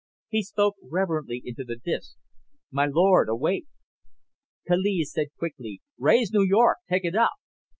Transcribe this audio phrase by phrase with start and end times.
[0.29, 2.15] He spoke reverently into the disk,
[2.71, 3.67] "My lord, awake."
[4.67, 6.79] Kaliz said quickly, "Raise New York!
[6.89, 7.33] Take it up!"